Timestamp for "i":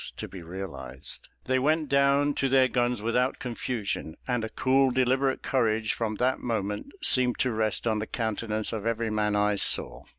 9.35-9.57